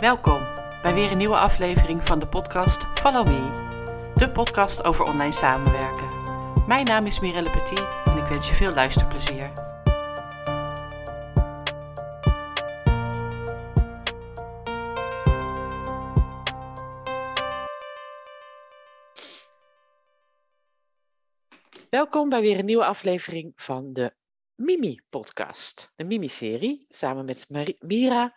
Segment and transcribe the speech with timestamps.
[0.00, 0.46] Welkom
[0.82, 6.08] bij weer een nieuwe aflevering van de podcast Follow Me, de podcast over online samenwerken.
[6.66, 9.52] Mijn naam is Mirelle Petit en ik wens je veel luisterplezier.
[21.90, 24.14] Welkom bij weer een nieuwe aflevering van de
[24.54, 26.84] Mimi-podcast, de Mimi-serie.
[26.88, 27.46] Samen met
[27.78, 28.34] Mira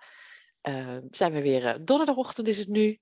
[0.64, 3.00] uh, zijn we weer, uh, donderdagochtend is het nu,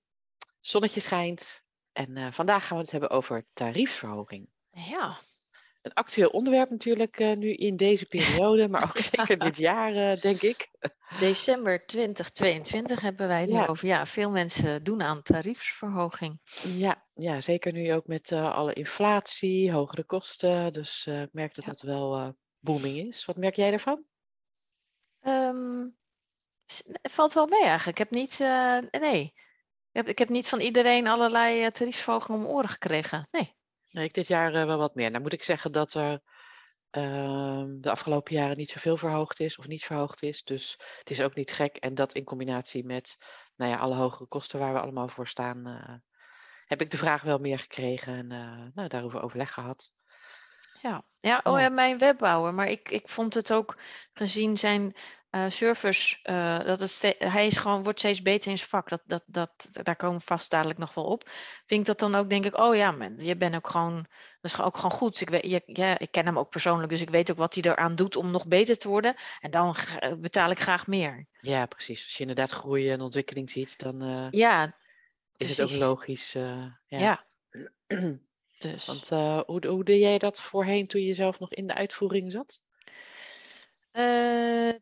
[0.59, 1.61] zonnetje schijnt.
[1.91, 4.49] En uh, vandaag gaan we het hebben over tariefsverhoging.
[4.71, 5.13] Ja.
[5.81, 10.41] Een actueel onderwerp natuurlijk uh, nu in deze periode, maar ook zeker dit jaar, denk
[10.41, 10.69] ik.
[11.19, 13.65] December 2022 hebben wij het Ja.
[13.65, 13.87] over.
[13.87, 16.39] Ja, veel mensen doen aan tariefsverhoging.
[16.63, 20.73] Ja, ja zeker nu ook met alle inflatie, hogere kosten.
[20.73, 21.71] Dus ik merk dat Ja.
[21.71, 23.25] dat wel booming is.
[23.25, 24.03] Wat merk jij daarvan?
[25.19, 25.87] Ehm,
[27.01, 27.99] valt wel mee eigenlijk.
[27.99, 29.33] Ik heb niet, eh, nee.
[29.91, 33.27] Ik heb, ik heb niet van iedereen allerlei eh, tariefsverhogingen om oren gekregen.
[33.31, 33.55] Nee.
[33.89, 35.09] Nee, ik dit jaar uh, wel wat meer.
[35.11, 36.21] Nou moet ik zeggen dat er
[36.89, 40.43] ehm, de afgelopen jaren niet zoveel verhoogd is of niet verhoogd is.
[40.43, 41.75] Dus het is ook niet gek.
[41.77, 43.17] En dat in combinatie met
[43.55, 45.93] nou ja, alle hogere kosten waar we allemaal voor staan, eh,
[46.65, 49.91] heb ik de vraag wel meer gekregen en eh, nou, daarover overleg gehad.
[50.81, 51.61] Ja, ja, oh Ja.
[51.61, 52.53] ja, mijn webbouwer.
[52.53, 53.77] Maar ik, ik vond het ook
[54.13, 54.93] gezien zijn
[55.45, 58.89] eh service, eh, dat het ste- hij is gewoon, wordt steeds beter in zijn vak.
[58.89, 61.29] Dat, dat, dat, daar komen we vast dadelijk nog wel op.
[61.65, 63.95] Vind ik dat dan ook, denk ik, oh ja, man, je bent ook gewoon,
[64.41, 65.21] dat is ook gewoon goed.
[65.21, 67.63] Ik, weet, je, ja, ik ken hem ook persoonlijk, dus ik weet ook wat hij
[67.63, 69.15] eraan doet om nog beter te worden.
[69.39, 71.25] En dan gra- betaal ik graag meer.
[71.41, 72.03] Ja, precies.
[72.03, 74.75] Als je inderdaad groei en ontwikkeling ziet, dan eh, Ja,
[75.37, 76.35] is het ook logisch.
[76.35, 76.99] eh, ja.
[76.99, 77.25] Ja,
[78.57, 78.85] dus.
[78.85, 82.31] Want eh, hoe, hoe deed jij dat voorheen toen je zelf nog in de uitvoering
[82.31, 82.59] zat?
[83.91, 84.73] Eh,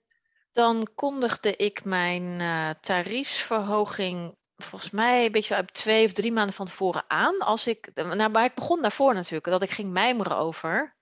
[0.55, 6.55] dan kondigde ik mijn eh, tariefsverhoging volgens mij een beetje uit twee of drie maanden
[6.55, 7.39] van tevoren aan.
[7.39, 10.95] Als ik, nou, maar het begon daarvoor natuurlijk, dat ik ging mijmeren over.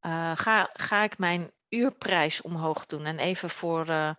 [0.00, 3.04] eh, ga, ga ik mijn uurprijs omhoog doen?
[3.04, 4.10] En even voor eh,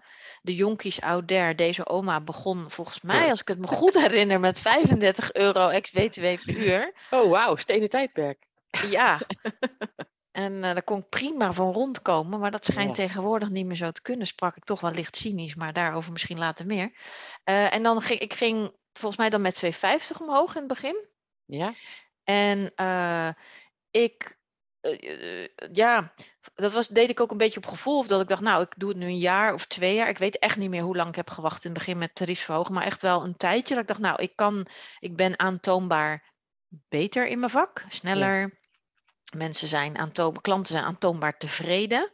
[0.42, 1.56] de jonkies out there.
[1.56, 6.22] Deze oma begon volgens mij, als ik het me goed herinner, met 35 euro ex-BTW
[6.22, 6.94] per uur.
[7.10, 8.46] Oh, wauw, stenen tijdperk.
[8.90, 9.20] Ja.
[10.32, 13.04] En eh, daar kon ik prima van rondkomen, maar dat schijnt Ja.
[13.06, 14.28] tegenwoordig niet meer zo te kunnen.
[14.28, 16.92] Sprak ik toch wel licht cynisch, maar daarover misschien later meer.
[17.44, 21.06] Eh, en dan ging ik ging volgens mij dan met 2,50 omhoog in het begin.
[21.46, 21.74] Ja?
[22.24, 23.30] En eh,
[23.92, 24.38] ik,
[25.72, 26.14] ja,
[26.56, 27.98] dat was, deed ik ook een beetje op gevoel.
[27.98, 30.10] Of dat ik dacht, nou, ik doe het nu een jaar of twee jaar.
[30.10, 32.74] Ik weet echt niet meer hoe lang ik heb gewacht in het begin met tariefsverhogen.
[32.74, 34.68] Maar echt wel een tijdje dat ik dacht, nou, ik kan,
[35.00, 36.34] ik ben aantoonbaar
[36.68, 37.84] beter in mijn vak.
[37.88, 38.60] Sneller.
[39.32, 42.12] Mensen zijn aantoonbaar, klanten zijn aantoonbaar tevreden.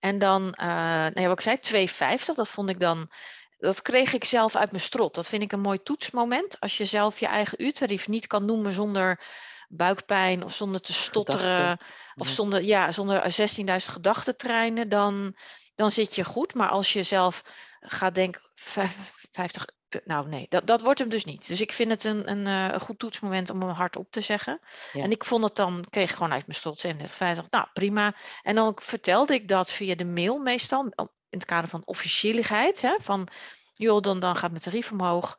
[0.00, 1.86] En dan, eh nou ja, wat ik zei,
[2.18, 3.10] 2,50, dat vond ik dan,
[3.58, 5.14] dat kreeg ik zelf uit mijn strot.
[5.14, 6.60] Dat vind ik een mooi toetsmoment.
[6.60, 9.20] Als je zelf je eigen uurtarief niet kan noemen zonder
[9.68, 11.40] buikpijn of zonder te stotteren.
[11.40, 11.86] Gedachten.
[12.14, 12.32] Of Ja.
[12.32, 15.36] zonder, ja, zonder 16.000 gedachtentreinen, dan,
[15.74, 16.54] dan zit je goed.
[16.54, 17.42] Maar als je zelf
[17.80, 19.74] gaat denken, vijf- 50, eh,
[20.04, 21.48] nou nee, dat, dat wordt hem dus niet.
[21.48, 24.60] Dus ik vind het een, een, eh, een goed toetsmoment om hem hardop te zeggen.
[24.92, 25.02] Ja.
[25.02, 28.14] En ik vond het dan, kreeg ik gewoon uit mijn strot 37, nou prima.
[28.42, 32.82] En dan vertelde ik dat via de mail meestal, in het kader van officieligheid.
[32.82, 33.28] Hè, van,
[33.74, 35.36] joh, dan, dan gaat mijn tarief omhoog.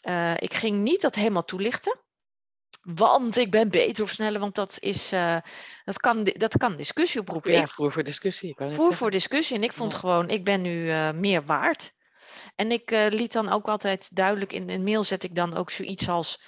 [0.00, 2.00] Eh, ik ging niet dat helemaal toelichten.
[2.82, 5.36] Want ik ben beter of sneller, want dat, is, eh,
[5.84, 7.52] dat, kan, dat kan discussie oproepen.
[7.52, 8.56] Ja, voer voor discussie.
[8.56, 9.98] Voer voor discussie en ik vond Ja.
[9.98, 11.94] gewoon, ik ben nu eh, meer waard.
[12.56, 15.70] En ik eh, liet dan ook altijd duidelijk in een mail zet ik dan ook
[15.70, 16.40] zoiets als.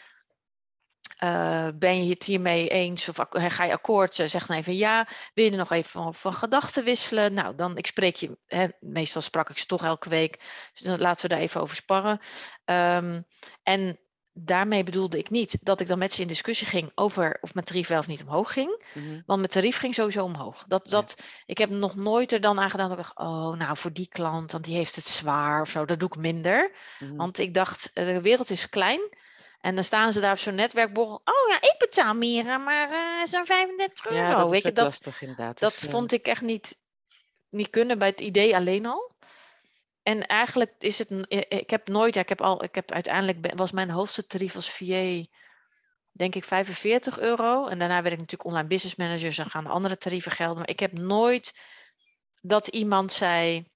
[1.18, 4.14] eh, ben je het hiermee eens of eh, ga je akkoord?
[4.14, 5.08] Zeg dan even ja.
[5.34, 7.34] Wil je er nog even van, van gedachten wisselen?
[7.34, 8.38] Nou, dan ik spreek je.
[8.46, 10.36] Hè, meestal sprak ik ze toch elke week.
[10.72, 12.20] Dus dan laten we daar even over sparren.
[12.64, 13.22] Ehm,
[13.62, 13.98] en
[14.40, 17.66] daarmee bedoelde ik niet dat ik dan met ze in discussie ging over of mijn
[17.66, 18.82] tarief wel of niet omhoog ging.
[18.94, 19.06] Mhm.
[19.26, 20.64] Want mijn tarief ging sowieso omhoog.
[20.66, 20.90] Dat, Ja.
[20.90, 21.16] dat,
[21.46, 24.08] Ik heb nog nooit er dan aan gedaan dat ik dacht, oh, nou voor die
[24.08, 25.84] klant, want die heeft het zwaar of zo.
[25.84, 26.72] Dat doe ik minder.
[26.98, 27.16] Mhm.
[27.16, 29.00] Want ik dacht, eh, de wereld is klein.
[29.60, 31.14] En dan staan ze daar op zo'n netwerkborrel.
[31.24, 34.22] Oh ja, ik betaal meer, maar eh, zo'n 35 euro.
[34.22, 35.58] Ja, dat is Weet je, dat, lastig inderdaad.
[35.58, 36.76] dat eh, vond ik echt niet,
[37.48, 39.12] niet kunnen bij het idee alleen al.
[40.08, 43.54] En eigenlijk is het, i- ik heb nooit, ja, ik heb al, ik heb uiteindelijk,
[43.56, 45.24] was mijn hoogste tarief als VA,
[46.12, 47.66] denk ik 45 euro.
[47.66, 50.56] En daarna werd ik natuurlijk online business manager, dus dan gaan de andere tarieven gelden.
[50.58, 51.54] Maar ik heb nooit
[52.40, 53.70] dat iemand zei,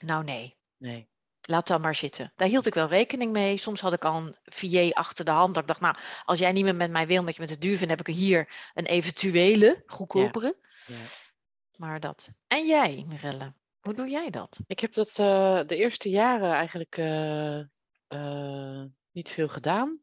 [0.00, 1.08] nou nee, Nee.
[1.40, 2.32] laat dat maar zitten.
[2.36, 3.56] Daar hield ik wel rekening mee.
[3.56, 5.54] Soms had ik al een VA achter de hand.
[5.54, 7.60] Dat ik dacht, nou, als jij niet meer met mij wil, omdat je met het
[7.60, 10.56] duur vindt, heb ik hier een eventuele, goedkopere.
[10.86, 10.94] Ja.
[11.76, 12.30] Maar dat.
[12.46, 13.52] En jij, Mirelle?
[13.80, 14.60] Hoe doe jij dat?
[14.66, 17.58] Ik heb dat eh, de eerste jaren eigenlijk eh,
[18.06, 20.00] eh, niet veel gedaan.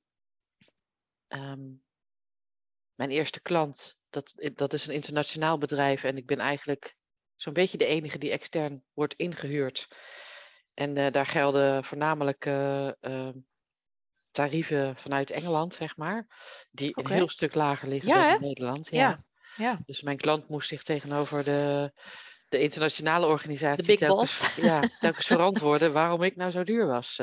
[1.27, 1.69] Ehm,
[2.95, 6.95] mijn eerste klant, dat, dat is een internationaal bedrijf en ik ben eigenlijk
[7.35, 9.87] zo'n beetje de enige die extern wordt ingehuurd.
[10.73, 12.43] En daar gelden voornamelijk
[14.31, 16.27] tarieven vanuit Engeland, zeg maar,
[16.71, 18.35] die een heel stuk lager liggen Ja, dan hè?
[18.35, 18.87] in Nederland.
[18.91, 19.09] Ja.
[19.09, 19.23] Ja,
[19.57, 19.79] ja.
[19.85, 21.91] Dus mijn klant moest zich tegenover de,
[22.47, 24.55] de internationale De organisatie big telkens, boss.
[24.55, 27.19] ja, telkens verantwoorden waarom ik nou zo duur was.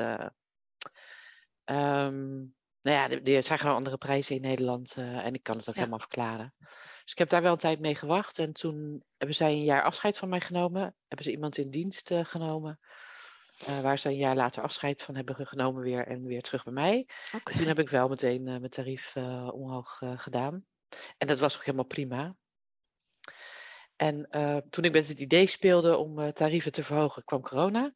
[1.64, 2.36] Ehm,
[2.82, 5.74] nou ja, er- zijn gewoon andere prijzen in Nederland eh, en ik kan het ook
[5.74, 5.80] Ja.
[5.80, 6.54] helemaal verklaren.
[7.02, 9.82] Dus ik heb daar wel een tijd mee gewacht en toen hebben zij een jaar
[9.82, 10.82] afscheid van mij genomen.
[11.08, 12.80] Hebben ze iemand in dienst eh, genomen,
[13.82, 17.08] waar ze een jaar later afscheid van hebben genomen weer en weer terug bij mij.
[17.44, 19.16] Toen heb ik wel meteen mijn tarief
[19.50, 20.64] omhoog gedaan.
[21.18, 22.36] En dat was ook helemaal prima.
[24.04, 27.94] En eh, toen ik met het idee speelde om eh, tarieven te verhogen, kwam corona.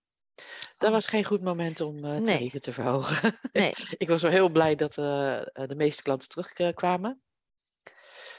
[0.78, 0.90] Dat Oh.
[0.90, 2.22] was geen goed moment om eh, Nee.
[2.25, 3.38] tarieven te verhogen.
[3.52, 3.75] Nee.
[3.96, 7.22] ik was wel heel blij dat de meeste klanten terugkwamen.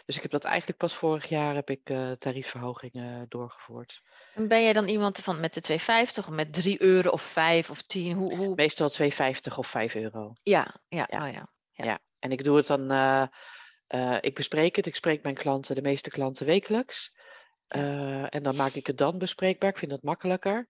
[0.06, 1.86] Dus ik heb dat eigenlijk pas vorig jaar heb ik
[2.18, 4.02] tariefverhogingen doorgevoerd.
[4.34, 7.70] En ben jij dan iemand van met de 2,50 of met 3 euro of 5
[7.70, 8.16] of 10?
[8.18, 8.56] Hoe, hoe...
[8.56, 10.34] Meestal 2,50 of 5 euro.
[10.44, 11.28] Ja, ja, Ja.
[11.28, 11.50] Oh, ja.
[11.72, 11.86] Ja.
[11.86, 12.00] Ja.
[12.20, 12.92] En ik doe het dan,
[14.22, 14.86] ik bespreek het.
[14.86, 17.18] Ik spreek mijn klanten, de meeste klanten wekelijks.
[17.70, 19.70] Eh, en dan maak ik het dan bespreekbaar.
[19.70, 20.68] Ik vind dat makkelijker.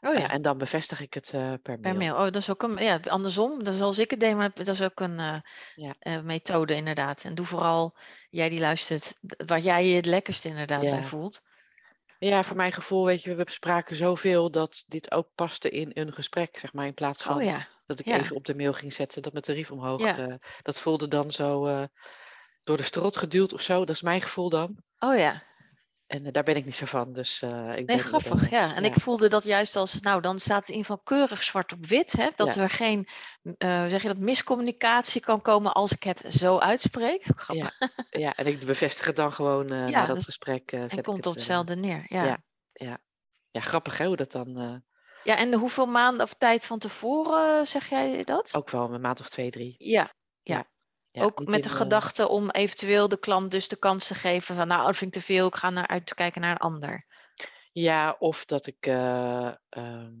[0.00, 1.80] Oh Eh, ja, en dan bevestig ik het eh, per mail.
[1.80, 2.14] per mail.
[2.14, 3.58] Oh, dat is ook een, ja, andersom.
[3.64, 5.36] Dat is zoals ik het deed, maar dat is ook een eh,
[5.74, 5.94] Ja.
[5.98, 7.24] eh, methode inderdaad.
[7.24, 7.96] En doe vooral,
[8.30, 9.14] jij die luistert,
[9.46, 11.42] waar jij je het lekkerst inderdaad bij voelt.
[12.18, 16.12] Ja, voor mijn gevoel, weet je, we bespraken zoveel dat dit ook paste in een
[16.12, 16.86] gesprek, zeg maar.
[16.86, 19.44] In plaats van Oh ja, dat ik even op de mail ging zetten dat mijn
[19.44, 20.02] tarief omhoog.
[20.02, 21.82] Eh, dat voelde dan zo eh,
[22.64, 23.78] door de strot geduwd of zo.
[23.78, 24.76] Dat is mijn gevoel dan.
[24.98, 25.42] oh ja.
[26.06, 27.12] En eh, daar ben ik niet zo van.
[27.12, 28.74] Dus eh, ik Nee, grappig, ja.
[28.74, 31.86] En ik voelde dat juist als, nou, dan staat het in geval keurig zwart op
[31.86, 32.62] wit, hè, dat Ja.
[32.62, 33.08] er geen,
[33.42, 37.22] hoe zeg je dat, miscommunicatie kan komen als ik het zo uitspreek.
[37.36, 37.78] Grappig.
[38.10, 40.72] Ja, en ik bevestig het dan gewoon Ja, na dat gesprek.
[40.72, 42.04] en komt het, op hetzelfde neer.
[42.06, 42.24] Ja.
[42.72, 42.98] ja.
[43.50, 43.60] ja.
[43.60, 44.82] grappig hè, hoe dat dan
[45.22, 48.54] ja, en hoeveel maanden of tijd van tevoren zeg jij dat?
[48.54, 49.74] ook wel een maand of twee, drie.
[49.78, 50.64] Ja, Ja,
[51.24, 54.86] ook met de gedachte om eventueel de klant dus de kans te geven van, nou,
[54.86, 57.06] dat vind ik te veel, ik ga naar uitkijken naar een ander.
[57.72, 60.14] Ja, of dat ik eh, ehm,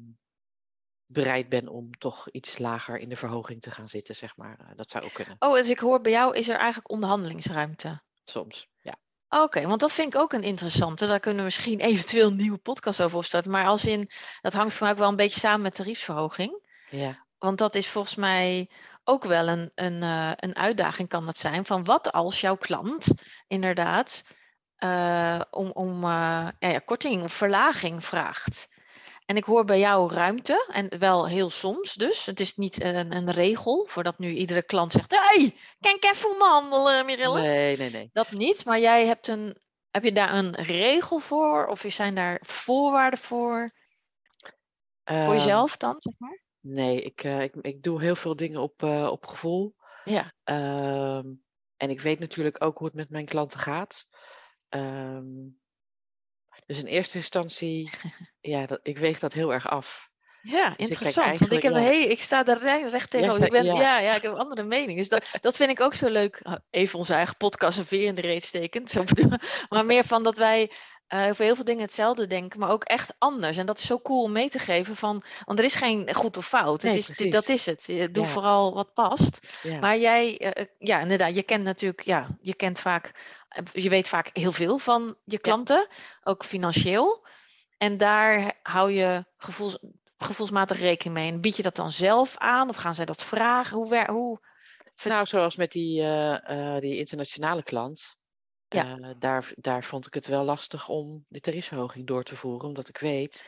[1.06, 4.58] bereid ben om toch iets lager in de verhoging te gaan zitten, zeg maar.
[4.58, 8.02] Eh, dat zou ook kunnen, Oh, dus ik hoor bij jou is er eigenlijk onderhandelingsruimte.
[8.24, 8.68] soms.
[8.80, 8.94] Ja,
[9.28, 11.06] Oké, want dat vind ik ook een interessante.
[11.06, 13.50] Daar kunnen we misschien eventueel een nieuwe podcast over opstarten.
[13.50, 14.10] Maar als in,
[14.40, 16.62] dat hangt voor mij ook wel een beetje samen met tariefsverhoging.
[16.90, 18.70] ja, Want dat is volgens mij
[19.08, 21.66] ook wel een, een, eh, een uitdaging kan dat zijn.
[21.66, 23.14] Van wat als jouw klant
[23.46, 24.36] inderdaad
[24.76, 28.68] eh, om, om eh, ja, ja, korting of verlaging vraagt.
[29.26, 32.26] En ik hoor bij jou ruimte, en wel heel soms dus.
[32.26, 35.10] Het is niet een, een regel, voordat nu iedere klant zegt...
[35.10, 37.40] hey, kan ik even onderhandelen, Mirille?
[37.40, 38.10] nee, nee, nee.
[38.12, 39.56] Dat niet, maar jij hebt een...
[39.90, 41.66] Heb je daar een regel voor?
[41.66, 43.70] Of zijn daar voorwaarden voor?
[45.04, 46.45] Voor Ehm, jezelf dan, zeg maar?
[46.68, 49.76] Nee, ik, eh, ik, ik doe heel veel dingen op, eh, op gevoel.
[50.04, 50.32] Ja.
[50.44, 51.26] Ehm,
[51.76, 54.06] en ik weet natuurlijk ook hoe het met mijn klanten gaat.
[54.68, 55.24] Ehm,
[56.66, 57.90] dus in eerste instantie,
[58.40, 60.10] ja, dat, ik weeg dat heel erg af.
[60.42, 61.38] Ja, kijk interessant.
[61.38, 63.44] Want ik, heb hey, ik sta daar re- recht tegenover.
[63.44, 63.80] Ik ben, ja.
[63.80, 63.98] ja.
[63.98, 64.98] Ja, ik heb een andere mening.
[64.98, 66.42] Dus dat, dat vind ik ook zo leuk.
[66.70, 68.84] Even onze eigen podcast een veer in de reet steken.
[69.68, 70.70] Maar meer van dat wij
[71.06, 73.56] eh, over heel veel dingen hetzelfde denken, maar ook echt anders.
[73.56, 74.96] En dat is zo cool om mee te geven.
[74.96, 76.82] Van, want er is geen goed of fout.
[76.82, 77.84] Nee, het is, dat is het.
[77.86, 78.30] Je doe Ja.
[78.30, 79.58] vooral wat past.
[79.62, 83.36] Ja, Maar jij, eh, eh, ja, inderdaad, je kent natuurlijk, ja, je kent vaak,
[83.72, 85.86] je weet vaak heel veel van je klanten,
[86.22, 87.26] ook financieel.
[87.78, 89.78] En daar hou je gevoels,
[90.18, 91.32] gevoelsmatig rekening mee.
[91.32, 93.76] En bied je dat dan zelf aan of gaan zij dat vragen?
[93.76, 94.38] Hoe, hoe
[95.04, 96.02] nou, zoals met die,
[96.80, 98.16] die internationale klant.
[98.68, 98.98] Ja.
[98.98, 102.88] eh, daar, daar vond ik het wel lastig om die tariefsverhoging door te voeren, omdat
[102.88, 103.46] ik weet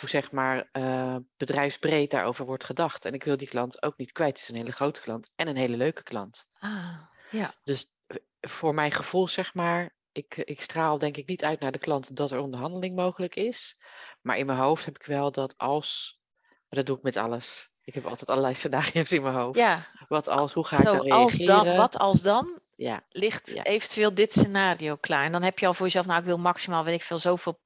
[0.00, 3.04] hoe zeg maar eh, bedrijfsbreed daarover wordt gedacht.
[3.04, 4.32] En ik wil die klant ook niet kwijt.
[4.32, 6.46] Het is een hele grote klant en een hele leuke klant.
[6.58, 6.98] ah,
[7.30, 11.60] ja, Dus eh, voor mijn gevoel, zeg maar, ik, ik straal denk ik niet uit
[11.60, 13.80] naar de klant dat er onderhandeling mogelijk is.
[14.20, 17.70] Maar in mijn hoofd heb ik wel dat als, maar dat doe ik met alles.
[17.84, 19.58] Ik heb altijd allerlei scenario's in mijn hoofd.
[19.58, 19.86] ja.
[20.08, 21.64] Wat als, hoe ga ik Zo, dan als reageren?
[21.64, 23.62] dan, wat als dan, Ja, ligt Ja.
[23.62, 25.24] eventueel dit scenario klaar.
[25.24, 27.60] En dan heb je al voor jezelf, nou ik wil maximaal, weet ik veel, zoveel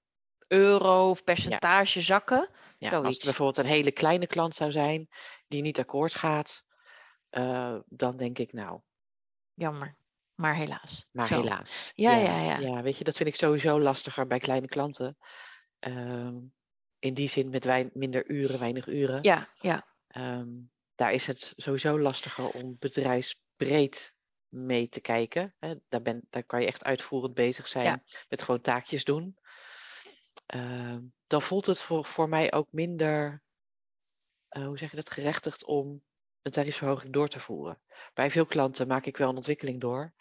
[0.49, 2.49] euro of percentage zakken.
[2.79, 2.91] ja.
[2.97, 5.09] Als het bijvoorbeeld een hele kleine klant zou zijn
[5.49, 6.65] die niet akkoord gaat,
[7.31, 8.81] eh, dan denk ik nou,
[9.55, 9.97] Jammer,
[10.35, 11.07] maar helaas.
[11.13, 11.41] maar Zo.
[11.41, 11.93] helaas.
[11.95, 12.59] Ja, ja, ja.
[12.59, 15.17] Ja, weet je, dat vind ik sowieso lastiger bij kleine klanten.
[15.79, 16.35] Ehm,
[16.99, 19.19] in die zin met wei- minder uren, weinig uren.
[19.23, 19.87] Ja, ja.
[20.07, 20.49] Ehm,
[20.95, 24.15] daar is het sowieso lastiger om bedrijfsbreed
[24.57, 25.55] mee te kijken.
[25.59, 25.75] Hè.
[25.89, 29.37] Daar, ben, daar kan je echt uitvoerend bezig zijn met gewoon taakjes doen.
[30.47, 33.43] Ehm, dan voelt het voor, voor mij ook minder,
[34.57, 36.03] uh, hoe zeg je dat, gerechtigd om
[36.43, 37.81] een tariefverhoging door te voeren.
[38.15, 40.15] Bij veel klanten maak ik wel een ontwikkeling door.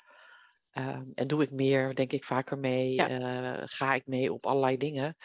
[0.71, 4.77] Ehm, en doe ik meer, denk ik vaker mee, eh, ga ik mee op allerlei
[4.77, 5.17] dingen.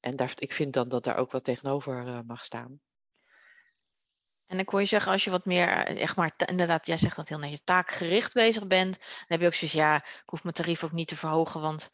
[0.00, 2.80] En daar, ik vind dan dat daar ook wat tegenover uh, mag staan.
[4.48, 7.16] En ik hoor je zeggen, als je wat meer, eh, echt maar, inderdaad, jij zegt
[7.16, 10.54] dat heel netjes, taakgericht bezig bent, dan heb je ook zoiets, ja, ik hoef mijn
[10.54, 11.90] tarief ook niet te verhogen, want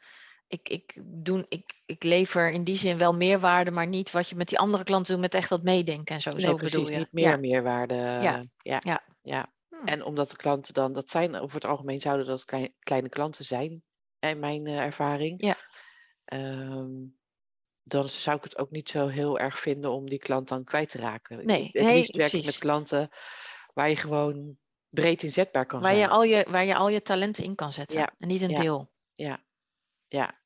[0.47, 4.37] ik, ik, doe, ik, ik lever in die zin wel meerwaarde, maar niet wat je
[4.37, 6.31] met die andere klanten doet, met echt dat meedenken en zo.
[6.31, 6.99] Nee, zo precies, bedoel je.
[6.99, 7.95] niet meer meerwaarde.
[7.95, 8.45] Ja.
[8.63, 8.79] ja.
[8.81, 9.05] Ja.
[9.23, 9.53] ja.
[9.69, 9.87] Hm.
[9.87, 13.45] En omdat de klanten dan, dat zijn over het algemeen zouden dat klei- kleine klanten
[13.45, 13.83] zijn,
[14.19, 15.45] in mijn eh, ervaring.
[15.45, 15.57] Ja.
[16.25, 16.91] Ehm,
[17.85, 20.91] dan zou ik het ook niet zo heel erg vinden om die klant dan kwijt
[20.91, 21.47] te raken.
[21.47, 23.09] Nee, het nee, liefst werk ik met klanten
[23.75, 26.03] waar je gewoon breed inzetbaar kan Waar zijn.
[26.03, 27.99] je, al je, waar je al je talenten in kan zetten.
[27.99, 28.61] Ja, En niet een ja.
[28.61, 28.91] deel.
[29.15, 29.39] Ja,
[30.09, 30.43] ja.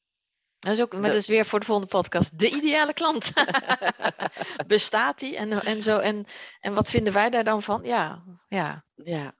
[0.58, 2.38] Dat is ook, maar Dat- dat is weer voor de volgende podcast.
[2.38, 3.32] De ideale klant.
[4.66, 5.36] Bestaat die?
[5.36, 6.24] En, en, zo, en,
[6.60, 7.82] en wat vinden wij daar dan van?
[7.82, 8.84] Ja, ja.
[8.94, 9.34] ja,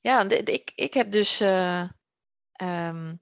[0.00, 1.40] Ja, ik, ik heb dus.
[1.40, 1.88] eh,
[2.52, 3.14] ehm,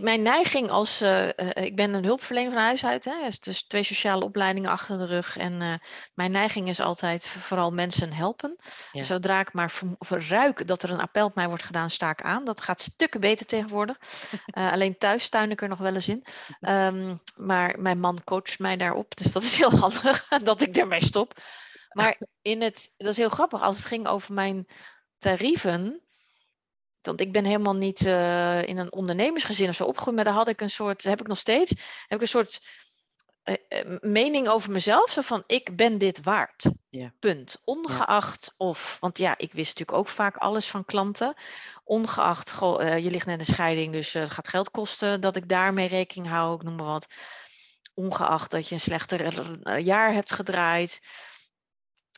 [0.00, 1.00] mijn neiging als.
[1.00, 3.04] eh, eh, ik ben een hulpverlener van huis uit.
[3.04, 5.36] Hè, dus twee sociale opleidingen achter de rug.
[5.36, 5.74] En eh,
[6.14, 8.56] mijn neiging is altijd vooral mensen helpen.
[8.92, 9.02] Ja.
[9.02, 12.44] Zodra ik maar verruik dat er een appel op mij wordt gedaan, sta ik aan.
[12.44, 13.98] Dat gaat stukken beter tegenwoordig.
[14.72, 16.24] Alleen thuis tuin ik er nog wel eens in.
[16.60, 19.16] Ehm, maar mijn man coacht mij daarop.
[19.16, 21.34] Dus dat is heel handig dat ik ermee stop.
[21.92, 24.66] Maar in het, dat is heel grappig, als het ging over mijn
[25.18, 26.02] tarieven.
[27.06, 30.48] Want ik ben helemaal niet eh, in een ondernemersgezin of zo opgegroeid, maar daar had
[30.48, 31.70] ik een soort, heb ik nog steeds,
[32.06, 32.60] heb ik een soort
[33.42, 35.10] eh, eh, mening over mezelf.
[35.10, 36.64] Zo van, ik ben dit waard.
[36.90, 37.12] Ja.
[37.18, 37.60] Punt.
[37.64, 41.34] Ongeacht of, want ja, ik wist natuurlijk ook vaak alles van klanten.
[41.84, 45.88] Ongeacht, goh, je ligt net een scheiding, dus het gaat geld kosten dat ik daarmee
[45.88, 47.06] rekening hou, ik noem maar wat.
[47.94, 51.00] Ongeacht dat je een slechter jaar hebt gedraaid.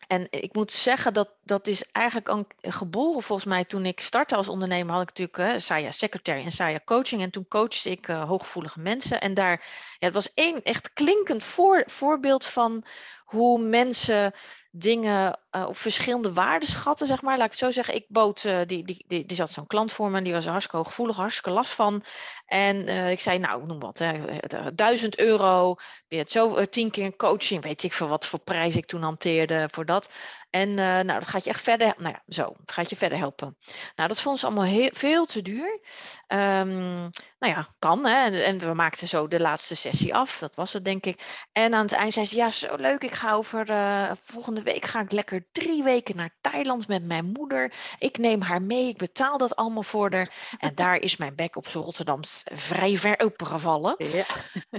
[0.07, 4.49] En ik moet zeggen dat dat is eigenlijk geboren volgens mij toen ik startte als
[4.49, 8.25] ondernemer had ik natuurlijk uh, Saya Secretary en Saya Coaching en toen coachte ik uh,
[8.25, 9.65] hooggevoelige mensen en daar
[9.99, 12.85] ja, het was één echt klinkend voor, voorbeeld van
[13.25, 14.33] hoe mensen
[14.71, 17.37] dingen uh, op verschillende waarden schatten, zeg maar.
[17.37, 17.95] Laat ik het zo zeggen.
[17.95, 20.77] Ik bood, uh, die, die, die, zat zo'n klant voor me en die was hartstikke
[20.77, 22.03] hooggevoelig, hartstikke last van.
[22.47, 24.39] En ik zei, nou, noem wat, hè,
[24.75, 25.77] 1000 euro,
[26.09, 29.85] hebt zo tien keer coaching, weet ik veel wat voor prijs ik toen hanteerde voor
[29.85, 30.11] dat.
[30.55, 33.57] En nou, dat gaat je echt verder, nou ja, zo, gaat je verder helpen.
[33.97, 35.81] Nou, dat vond ze allemaal heel, veel te duur.
[36.29, 38.25] Um, nou ja, kan, hè.
[38.25, 41.47] En, en, we maakten zo de laatste sessie af, dat was het denk ik.
[41.53, 44.85] En aan het eind zei ze, ja, zo leuk, ik ga over, uh, volgende week
[44.85, 47.73] ga ik lekker drie weken naar Thailand met mijn moeder.
[47.99, 50.57] Ik neem haar mee, ik betaal dat allemaal voor haar.
[50.59, 53.95] En daar is mijn bek op Rotterdams vrij ver opengevallen.
[53.99, 54.25] Ja.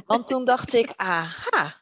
[0.05, 1.75] Want toen dacht ik, aha,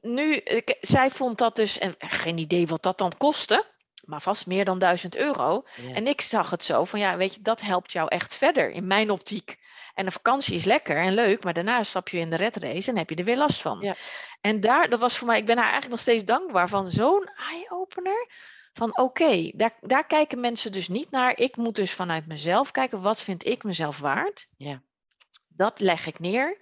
[0.00, 3.64] nu, ik, zij vond dat dus, en geen idee wat dat dan kostte,
[4.04, 5.64] maar vast meer dan 1000 euro.
[5.76, 5.94] Ja.
[5.94, 8.86] En ik zag het zo van, ja, weet je, dat helpt jou echt verder in
[8.86, 9.58] mijn optiek.
[9.94, 12.90] En een vakantie is lekker en leuk, maar daarna stap je in de red race
[12.90, 13.80] en heb je er weer last van.
[13.80, 13.94] Ja.
[14.40, 17.30] En daar, dat was voor mij, ik ben haar eigenlijk nog steeds dankbaar van zo'n
[17.50, 18.28] eye-opener.
[18.72, 21.38] Van oké, okay, daar, daar kijken mensen dus niet naar.
[21.38, 24.48] Ik moet dus vanuit mezelf kijken, wat vind ik mezelf waard?
[24.56, 24.82] Ja.
[25.48, 26.58] Dat leg ik neer.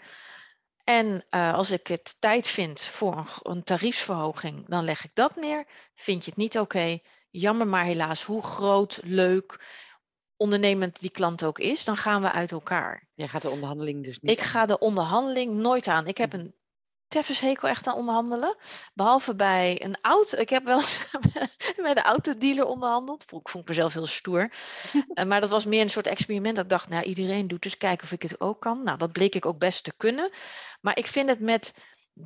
[0.84, 5.36] En uh, als ik het tijd vind voor een, een, tariefsverhoging, dan leg ik dat
[5.36, 5.66] neer.
[5.94, 6.76] Vind je het niet oké?
[6.76, 7.02] Okay?
[7.30, 9.64] Jammer maar helaas, hoe groot, leuk,
[10.36, 13.08] ondernemend die klant ook is, dan gaan we uit elkaar.
[13.14, 14.44] Jij gaat de onderhandeling dus niet Ik aan.
[14.44, 16.06] ga de onderhandeling nooit aan.
[16.06, 16.54] Ik heb een
[17.14, 18.56] teffenshekel echt aan onderhandelen.
[18.94, 20.38] Behalve bij een auto.
[20.38, 21.10] Ik heb wel eens
[21.82, 23.24] bij de autodealer onderhandeld.
[23.26, 24.50] Vond, vond ik mezelf heel stoer.
[25.14, 26.56] uh, maar dat was meer een soort experiment.
[26.56, 28.82] Dat ik dacht, nou iedereen doet dus kijken of ik het ook kan.
[28.82, 30.30] Nou, dat bleek ik ook best te kunnen.
[30.80, 31.74] Maar ik vind het met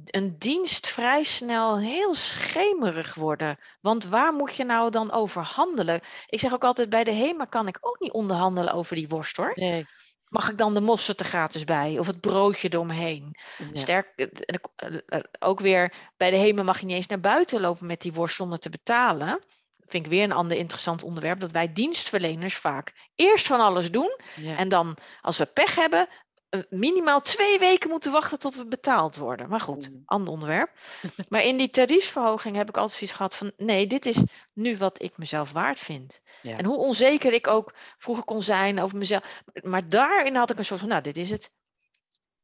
[0.04, 3.58] een dienst vrij snel heel schemerig worden.
[3.80, 6.00] Want waar moet je nou dan over handelen?
[6.26, 9.36] Ik zeg ook altijd, bij de HEMA kan ik ook niet onderhandelen over die worst
[9.36, 9.52] hoor.
[9.54, 9.86] Nee.
[10.28, 11.98] Mag ik dan de mosterd er gratis bij?
[11.98, 13.36] Of het broodje eromheen?
[13.56, 13.64] Ja.
[13.72, 18.00] Sterk, eh, ook weer bij de HEMA mag je niet eens naar buiten lopen met
[18.00, 19.38] die worst zonder te betalen.
[19.86, 21.40] Vind ik weer een ander interessant onderwerp.
[21.40, 24.20] Dat wij dienstverleners vaak eerst van alles doen.
[24.36, 24.56] Ja.
[24.56, 26.14] En dan, als we pech hebben, eh,
[26.70, 29.48] minimaal twee weken moeten wachten tot we betaald worden.
[29.48, 30.70] Maar goed, ander onderwerp.
[31.28, 33.52] maar in die tariefsverhoging heb ik altijd zoiets gehad van...
[33.56, 36.20] nee, dit is nu wat ik mezelf waard vind.
[36.42, 36.56] Ja.
[36.56, 39.42] En hoe onzeker ik ook vroeger kon zijn over mezelf.
[39.62, 41.50] Maar daarin had ik een soort van, nou, dit is het.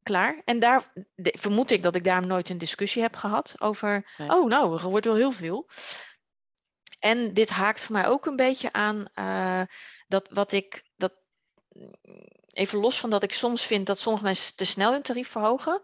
[0.03, 0.43] klaar.
[0.45, 4.13] En daar de- vermoed ik dat ik daar nooit een discussie heb gehad over.
[4.17, 4.31] Nee.
[4.31, 5.69] Oh, nou, er wordt wel heel veel.
[6.99, 9.63] En dit haakt voor mij ook een beetje aan eh,
[10.09, 10.85] dat wat ik.
[10.97, 11.13] Dat,
[12.55, 15.83] even los van dat ik soms vind dat sommige mensen te snel hun tarief verhogen.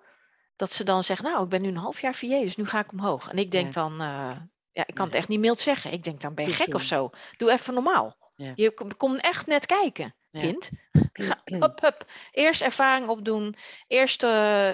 [0.56, 2.78] Dat ze dan zeggen, nou, ik ben nu een half jaar VA, dus nu ga
[2.78, 3.28] ik omhoog.
[3.28, 3.80] En ik denk Ja.
[3.80, 4.36] dan, eh,
[4.72, 5.92] ja, ik kan het echt niet mild zeggen.
[5.92, 7.10] Ik denk dan, ben je gek of zo?
[7.36, 8.16] Doe even normaal.
[8.36, 8.52] Ja.
[8.54, 10.70] Je kom, kom echt net kijken, kind.
[11.12, 12.04] Ga, hup, hup.
[12.30, 13.54] Eerst ervaring opdoen.
[13.86, 14.68] Eerst eh,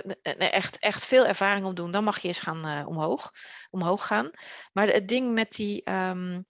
[0.53, 1.91] echt, echt veel ervaring opdoen.
[1.91, 3.33] Dan mag je eens gaan eh, omhoog,
[3.71, 4.31] omhoog gaan.
[4.73, 6.41] Maar het ding met die, ehm,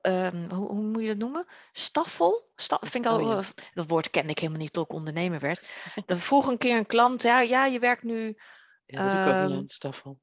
[0.00, 1.46] ehm, hoe, hoe moet je dat noemen?
[1.72, 2.50] Staffel?
[2.56, 3.38] Sta, vind ik al, Oh ja.
[3.38, 5.66] eh, dat woord kende ik helemaal niet tot ik ondernemer werd.
[6.06, 8.36] Dat vroeg een keer een klant, ja, ja je werkt nu
[8.86, 10.18] Ja, dat ik ook Ehm, niet Staffel.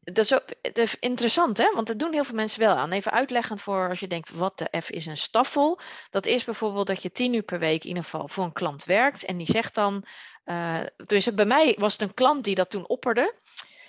[0.00, 1.70] dat is, ook, dat is interessant, hè?
[1.74, 2.92] Want dat doen heel veel mensen wel aan.
[2.92, 5.80] Even uitleggend voor als je denkt, wat de F is een staffel.
[6.10, 8.84] Dat is bijvoorbeeld dat je tien uur per week in ieder geval voor een klant
[8.84, 9.24] werkt.
[9.24, 10.04] En die zegt dan,
[10.44, 13.34] eh dus bij mij was het een klant die dat toen opperde.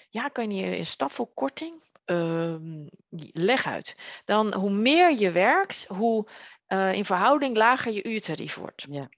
[0.10, 1.84] Ja, kan je een staffelkorting?
[2.06, 2.86] Ehm,
[3.32, 3.96] leg uit.
[4.26, 6.28] Dan hoe meer je werkt, hoe
[6.66, 8.86] eh, in verhouding lager je uurtarief wordt.
[8.90, 9.10] Ja.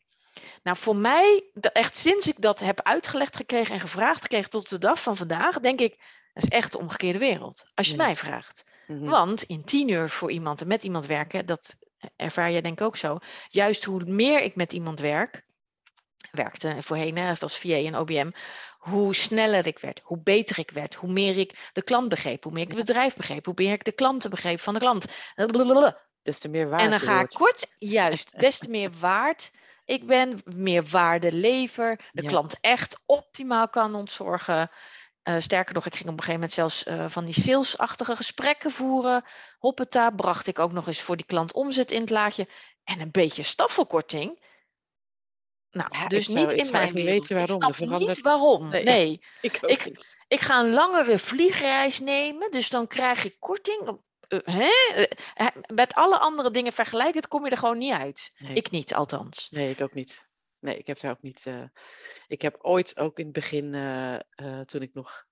[0.63, 4.77] Nou, voor mij, echt sinds ik dat heb uitgelegd gekregen en gevraagd gekregen tot de
[4.77, 5.98] dag van vandaag, denk ik,
[6.34, 7.63] dat is echt de omgekeerde wereld.
[7.74, 8.03] Als je Ja.
[8.03, 8.63] mij vraagt.
[8.88, 9.06] Mhm.
[9.06, 11.75] Want in tien uur voor iemand en met iemand werken, dat
[12.15, 13.17] ervaar jij denk ik ook zo.
[13.50, 15.46] Juist hoe meer ik met iemand werk,
[16.32, 18.29] werkte voorheen hè, als VA en OBM,
[18.89, 22.53] hoe sneller ik werd, hoe beter ik werd, hoe meer ik de klant begreep, hoe
[22.53, 25.06] meer ik het bedrijf begreep, hoe meer ik de klanten begreep van de klant.
[25.36, 26.06] Blablabla.
[26.22, 29.51] Des te meer waard En dan ga ik kort, juist, des te meer waard
[29.88, 32.27] ik ben, meer waarde lever, de Ja.
[32.27, 34.72] klant echt optimaal kan ontzorgen.
[35.24, 38.72] Eh, sterker nog, ik ging op een gegeven moment zelfs eh, van die salesachtige gesprekken
[38.72, 39.24] voeren.
[39.60, 42.48] Hoppeta, bracht ik ook nog eens voor die klant omzet in het laadje.
[42.84, 44.46] En een beetje staffelkorting.
[45.72, 47.20] Nou, Ja, dus niet in mijn wereld.
[47.20, 47.62] weten waarom.
[47.62, 48.70] Ik Er snap verandert- niet waarom.
[48.70, 48.84] Nee.
[48.94, 49.22] nee.
[49.42, 49.60] Ik
[50.28, 54.00] Ik- ga een langere vliegreis nemen, dus dan krijg ik korting.
[54.28, 54.70] Eh, hè?
[54.96, 58.32] Eh, eh, met alle andere dingen vergelijkend kom je er gewoon niet uit.
[58.38, 58.53] Nee.
[58.56, 59.48] Ik niet, althans.
[59.50, 60.27] Nee, ik ook niet.
[60.60, 61.46] Nee, ik heb daar ook niet.
[62.27, 63.72] ik heb ooit ook in het begin,
[64.66, 65.25] toen ik nog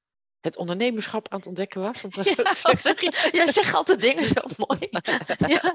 [0.46, 3.30] het ondernemerschap aan het ontdekken was, om Ja, wat zeg je?
[3.38, 4.90] Jij zegt altijd dingen zo mooi.
[5.48, 5.74] Ja,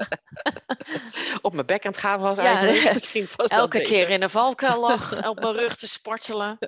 [1.43, 2.83] op mijn bek aan het gaan was eigenlijk.
[2.83, 2.93] ja.
[2.93, 3.93] Misschien elke beter.
[3.93, 6.59] keer in de valkuil lag, op mijn rug te spartelen.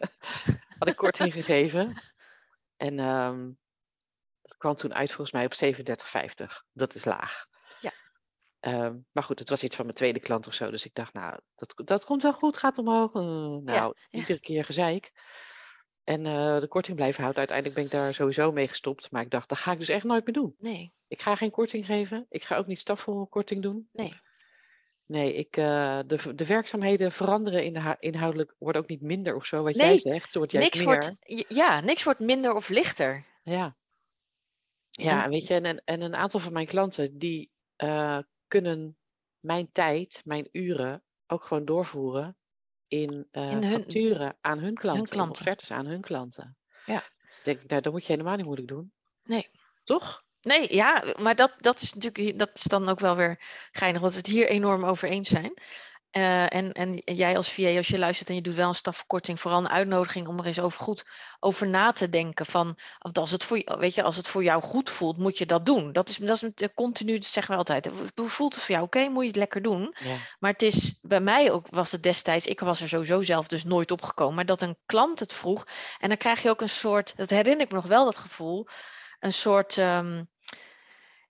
[0.78, 1.96] had ik korting gegeven.
[2.76, 3.50] En ehm,
[4.42, 6.46] dat kwam toen uit volgens mij op 37,50.
[6.72, 7.44] Dat is laag.
[7.80, 7.92] Ja.
[8.60, 10.70] Ehm, maar goed, het was iets van mijn tweede klant of zo.
[10.70, 13.14] Dus ik dacht, nou, dat, dat komt wel goed, gaat omhoog.
[13.14, 15.12] Eh, nou, iedere keer gezeik.
[16.04, 17.38] En eh, de korting blijven houden.
[17.38, 19.10] Uiteindelijk ben ik daar sowieso mee gestopt.
[19.10, 20.54] Maar ik dacht, dat ga ik dus echt nooit meer doen.
[20.58, 22.26] Nee, Ik ga geen korting geven.
[22.28, 23.88] Ik ga ook niet staffelkorting doen.
[23.92, 24.20] nee.
[25.06, 29.44] Nee, ik, eh, de, de werkzaamheden veranderen in de inhoudelijk worden ook niet minder of
[29.46, 29.62] zo.
[29.62, 31.14] Wat jij zegt, wordt juist Niks meer.
[31.26, 33.24] wordt, ja, niks wordt minder of lichter.
[33.42, 33.76] Ja.
[34.90, 38.96] Ja, En- weet je, en, en- en een aantal van mijn klanten die eh, kunnen
[39.40, 42.36] mijn tijd, mijn uren ook gewoon doorvoeren
[42.92, 45.38] in, In hun- facturen aan hun klanten, in klanten.
[45.40, 46.56] offertes aan hun klanten.
[46.86, 47.02] Ja.
[47.26, 48.92] Dus ik denk, nou, dat moet je helemaal niet moeilijk doen.
[49.24, 49.50] Nee.
[49.84, 50.22] Toch?
[50.42, 53.36] Nee, ja, maar dat, dat is natuurlijk dat is dan ook wel weer
[53.72, 55.52] geinig, dat we het hier enorm over eens zijn.
[56.12, 59.40] Eh, en, en jij als VA, als je luistert en je doet wel een stafverkorting,
[59.40, 61.04] vooral een uitnodiging om er eens over goed
[61.40, 62.46] over na te denken.
[62.46, 62.78] Van,
[63.12, 65.66] als, het voor, je- weet je, als het voor jou goed voelt, moet je dat
[65.66, 65.92] doen.
[65.92, 67.90] Dat is, dat is met- continu, dat zeggen we altijd.
[68.14, 68.86] Hoe voelt het voor jou?
[68.86, 69.94] Oké, moet je het lekker doen.
[69.98, 70.14] Ja.
[70.38, 73.64] Maar het is bij mij ook, was het destijds, ik was er sowieso zelf dus
[73.64, 75.66] nooit op gekomen, maar dat een klant het vroeg.
[75.98, 78.66] En dan krijg je ook een soort, dat herinner ik me nog wel, dat gevoel,
[79.20, 80.22] een soort, ehm,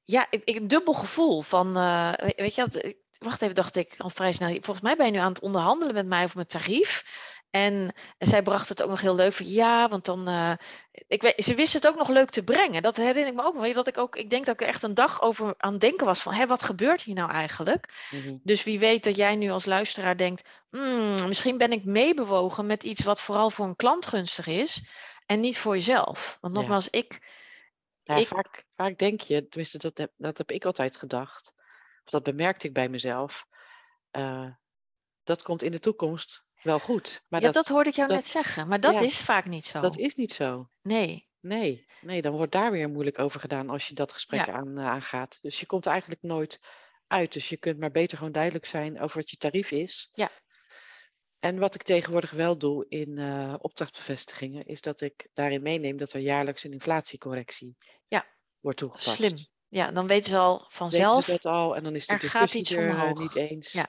[0.05, 3.77] ja, ik, ik- een dubbel gevoel van, eh, we- weet je, ik- wacht even, dacht
[3.77, 6.37] ik al vrij snel, volgens mij ben je nu aan het onderhandelen met mij over
[6.37, 7.05] mijn tarief.
[7.51, 10.53] En, en zij bracht het ook nog heel leuk van, ja, want dan, eh,
[11.07, 12.83] ik weet, ze wist het ook nog leuk te brengen.
[12.83, 14.83] Dat herinner ik me ook wel, dat ik ook, ik denk dat ik er echt
[14.83, 18.07] een dag over aan het denken was van, hé, wat gebeurt hier nou eigenlijk?
[18.11, 18.37] Mhm.
[18.43, 22.85] Dus wie weet dat jij nu als luisteraar denkt, "Hmm, misschien ben ik meebewogen met
[22.85, 24.81] iets wat vooral voor een klant gunstig is
[25.27, 26.39] en niet voor jezelf.
[26.41, 26.61] Want Ja.
[26.61, 27.41] nogmaals, ik,
[28.05, 31.55] Ja, Ik- vaak, vaak denk je, tenminste dat heb, dat heb ik altijd gedacht,
[32.05, 33.47] of dat bemerkte ik bij mezelf,
[34.11, 34.51] eh,
[35.23, 37.23] dat komt in de toekomst wel goed.
[37.29, 39.47] Maar ja, dat, dat, hoorde ik jou dat- net zeggen, maar dat ja, is vaak
[39.47, 39.81] niet zo.
[39.81, 40.71] dat is niet zo.
[40.83, 44.53] Nee, Nee, nee, dan wordt daar weer moeilijk over gedaan als je dat gesprek Ja.
[44.53, 45.39] aan, eh, aangaat.
[45.41, 46.61] Dus je komt er eigenlijk nooit
[47.07, 47.33] uit.
[47.33, 50.09] Dus je kunt maar beter gewoon duidelijk zijn over wat je tarief is.
[50.13, 50.31] Ja.
[51.39, 56.13] En wat ik tegenwoordig wel doe in eh, opdrachtbevestigingen, is dat ik daarin meeneem dat
[56.13, 57.77] er jaarlijks een inflatiecorrectie
[58.09, 58.27] Ja.
[58.61, 59.17] wordt toegepast.
[59.17, 59.35] slim.
[59.73, 61.25] Ja, dan weten ze al Weten vanzelf.
[61.25, 63.19] ze dat al en dan is de er gaat iets er eh, omhoog.
[63.19, 63.73] niet eens.
[63.73, 63.87] Ja.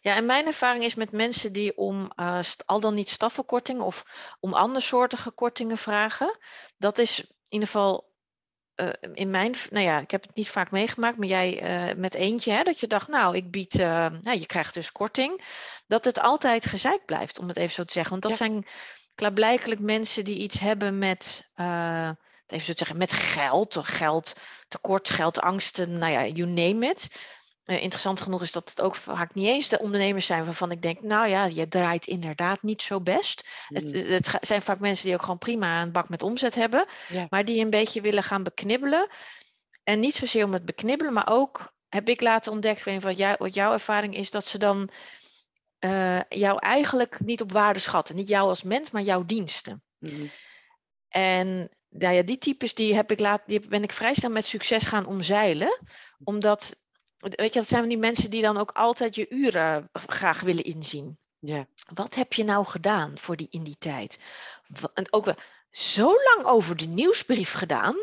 [0.00, 4.04] Ja, en mijn ervaring is met mensen die om uh, al dan niet staffelkorting of
[4.40, 6.38] om andersoortige kortingen vragen,
[6.76, 8.12] dat is in ieder geval
[8.76, 12.14] uh, in mijn, nou ja, ik heb het niet vaak meegemaakt, maar jij uh, met
[12.14, 15.44] eentje, hè, dat je dacht, nou, ik bied, nou, je krijgt dus korting,
[15.86, 18.10] dat het altijd gezeik blijft, om het even zo te zeggen.
[18.10, 18.36] Want dat ja.
[18.36, 18.66] zijn
[19.14, 21.50] klaarblijkelijk mensen die iets hebben met,
[22.46, 24.32] even zo te zeggen, met geld, geld
[24.68, 27.08] tekort, geldangsten, nou ja, you name it.
[27.64, 30.82] Uh, interessant genoeg is dat het ook vaak niet eens de ondernemers zijn waarvan ik
[30.82, 33.48] denk, nou ja, je draait inderdaad niet zo best.
[33.68, 34.12] Het, Mm.
[34.12, 36.86] het zijn vaak mensen die ook gewoon prima een bak met omzet hebben,
[37.30, 39.08] maar die een beetje willen gaan beknibbelen.
[39.84, 43.02] En niet zozeer om het beknibbelen, maar ook heb ik laten ontdekt, ik weet niet
[43.02, 44.90] wat, jij, wat jouw ervaring is, dat ze dan
[45.78, 48.14] eh, jou eigenlijk niet op waarde schatten.
[48.14, 49.82] Niet jou als mens, maar jouw diensten.
[49.98, 50.26] Mhm.
[51.08, 54.44] En nou ja, die types die heb ik laat, die ben ik vrij snel met
[54.44, 55.78] succes gaan omzeilen.
[56.24, 56.76] Omdat,
[57.18, 61.18] weet je, dat zijn die mensen die dan ook altijd je uren graag willen inzien.
[61.38, 61.66] Ja.
[61.94, 64.18] Wat heb je nou gedaan voor die in die tijd?
[64.94, 65.36] En ook wel
[65.70, 67.96] zo lang over de nieuwsbrief gedaan.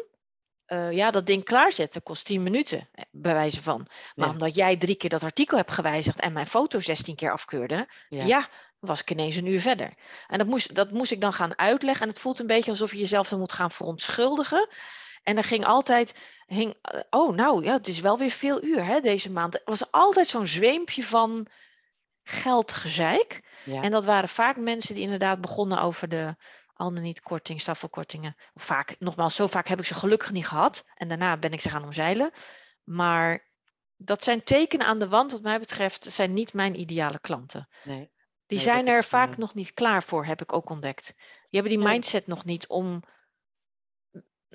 [0.66, 3.88] Eh, ja, dat ding klaarzetten kost 10 minuten, eh, bij wijze van.
[4.16, 4.34] Maar Ja.
[4.34, 8.26] omdat jij drie keer dat artikel hebt gewijzigd en mijn foto 16 keer afkeurde, Ja.
[8.26, 8.50] ja,
[8.82, 9.94] was ik ineens een uur verder.
[10.28, 12.04] En dat moest, dat moest ik dan gaan uitleggen.
[12.04, 14.70] En het voelt een beetje alsof je jezelf dan moet gaan verontschuldigen.
[15.24, 16.16] En er ging altijd,
[16.46, 19.56] hing, eh, oh nou ja, het is wel weer veel uur hè, deze maand.
[19.56, 21.48] Er was altijd zo'n zweempje van
[22.24, 23.44] geldgezeik.
[23.64, 23.82] Ja.
[23.82, 26.36] En dat waren vaak mensen die inderdaad begonnen over de
[26.74, 28.36] al dan niet korting, staffelkortingen.
[28.54, 30.86] Of Vaak, nogmaals, zo vaak heb ik ze gelukkig niet gehad.
[30.96, 32.32] En daarna ben ik ze gaan omzeilen.
[32.84, 33.50] Maar
[33.96, 37.68] dat zijn tekenen aan de wand, wat mij betreft, zijn niet mijn ideale klanten.
[37.84, 38.12] Nee.
[38.52, 41.14] Die Nee, zijn er is, vaak eh, nog niet klaar voor, heb ik ook ontdekt.
[41.50, 43.04] Die hebben die mindset nog niet om,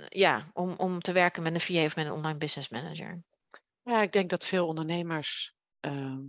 [0.09, 3.23] ja, om, om te werken met een VA of met een online business manager.
[3.83, 6.21] Ja, ik denk dat veel ondernemers ehm,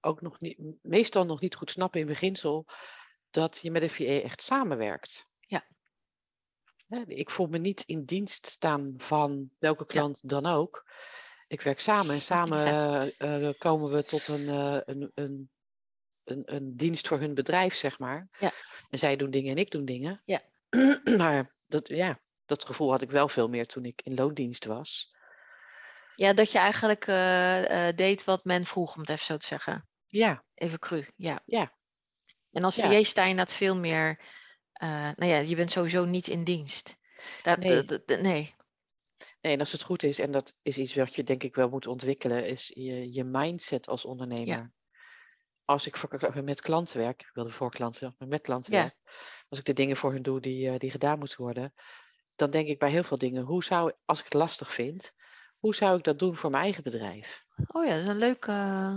[0.00, 2.66] ook nog niet, meestal nog niet goed snappen in beginsel
[3.30, 5.26] dat je met een VA echt samenwerkt.
[5.40, 5.66] Ja.
[7.06, 9.92] Ik voel me niet in dienst staan van welke Ja.
[9.92, 10.90] klant dan ook.
[11.46, 13.06] Ik werk samen en samen Ja.
[13.18, 14.48] eh, eh, komen we tot een,
[14.90, 15.50] een, een,
[16.24, 18.28] een, een dienst voor hun bedrijf, zeg maar.
[18.38, 18.52] Ja.
[18.90, 20.22] En zij doen dingen en ik doe dingen.
[20.24, 20.40] Ja.
[21.16, 25.10] maar dat, ja, dat gevoel had ik wel veel meer toen ik in loondienst was.
[26.12, 29.46] Ja, dat je eigenlijk eh, eh, deed wat men vroeg, om het even zo te
[29.46, 29.88] zeggen.
[30.06, 31.42] Ja, Even cru, ja.
[31.44, 31.76] Ja.
[32.50, 32.90] En als Ja.
[32.90, 34.20] VA sta je inderdaad veel meer,
[34.72, 36.96] eh, nou ja, je bent sowieso niet in dienst.
[37.42, 37.84] Daar, Nee.
[38.06, 38.54] nee.
[39.40, 41.68] Nee, en als het goed is, en dat is iets wat je denk ik wel
[41.68, 44.72] moet ontwikkelen, is je, je mindset als ondernemer.
[45.64, 48.80] Als ik voor, met klanten werk, ik wilde voor klanten, maar met klanten Ja.
[48.80, 48.96] werk,
[49.48, 51.74] als ik de dingen voor hun doe die, eh, die gedaan moeten worden,
[52.34, 55.12] dan denk ik bij heel veel dingen, hoe zou, als ik het lastig vind,
[55.58, 57.44] hoe zou ik dat doen voor mijn eigen bedrijf?
[57.66, 58.96] Oh ja, dat is een leuke, eh,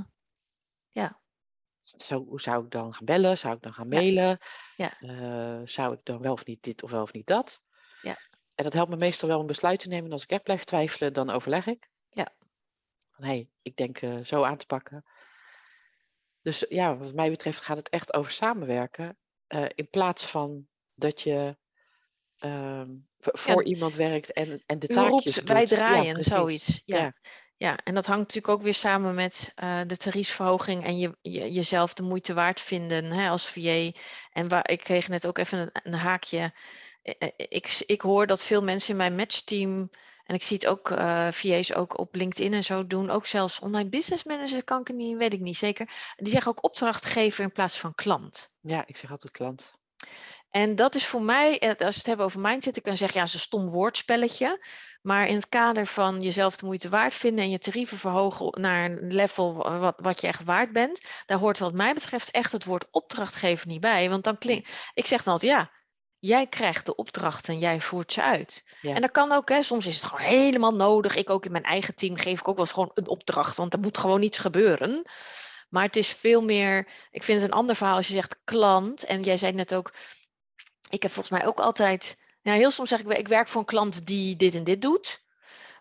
[1.86, 3.38] Zo, hoe zou ik dan gaan bellen?
[3.38, 3.98] Zou ik dan gaan Ja.
[3.98, 4.38] mailen?
[4.76, 5.00] Ja.
[5.00, 7.62] Eh, zou ik dan wel of niet dit of wel of niet dat?
[8.02, 8.16] Ja.
[8.56, 10.06] En dat helpt me meestal wel om besluit te nemen.
[10.06, 11.90] En als ik echt blijf twijfelen, dan overleg ik.
[12.10, 12.36] Ja.
[13.12, 15.04] Van, hey, ik denk zo aan te pakken.
[16.46, 19.18] Dus ja, wat mij betreft gaat het echt over samenwerken.
[19.48, 21.58] eh, in plaats van dat je
[22.38, 25.48] ehm, voor iemand werkt en, en de taakjes roept, doet.
[25.48, 26.82] wij draaien, zoiets.
[26.86, 26.98] Ja.
[26.98, 27.14] Ja.
[27.58, 27.78] ja.
[27.84, 31.94] en dat hangt natuurlijk ook weer samen met eh, de tariefsverhoging en je, je, jezelf
[31.94, 33.92] de moeite waard vinden hè, als VA.
[34.32, 36.54] En waar, ik kreeg net ook even een, een haakje.
[37.02, 39.90] Eh, Ik, ik hoor dat veel mensen in mijn matchteam,
[40.26, 40.88] en ik zie het ook
[41.34, 45.18] VA's ook op LinkedIn en zo doen, ook zelfs online business manager kan ik niet,
[45.18, 46.14] weet ik niet zeker.
[46.16, 48.50] Die zeggen ook opdrachtgever in plaats van klant.
[48.62, 49.74] ja, ik zeg altijd klant.
[50.50, 53.18] En dat is voor mij, eh, als we het hebben over mindset, ik kan zeggen,
[53.18, 54.66] ja, het is een stom woordspelletje.
[55.02, 58.86] Maar in het kader van jezelf de moeite waard vinden en je tarieven verhogen naar
[58.86, 62.52] een level wa- wat, wat je echt waard bent, daar hoort wat mij betreft echt
[62.52, 64.10] het woord opdrachtgever niet bij.
[64.10, 65.72] Want dan klinkt, ik zeg dan altijd, ja,
[66.26, 68.64] jij krijgt de opdrachten en jij voert ze uit.
[68.82, 68.96] Ja.
[68.96, 71.16] En dat kan ook, hè, soms is het gewoon helemaal nodig.
[71.16, 73.74] Ik ook in mijn eigen team geef ik ook wel eens gewoon een opdracht, want
[73.74, 75.02] er moet gewoon iets gebeuren.
[75.70, 79.06] Maar het is veel meer, ik vind het een ander verhaal als je zegt klant.
[79.06, 79.94] En jij zei net ook,
[80.90, 83.68] ik heb volgens mij ook altijd, nou heel soms zeg ik, ik werk voor een
[83.68, 85.24] klant die dit en dit doet.